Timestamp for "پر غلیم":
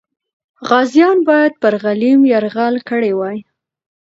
1.61-2.19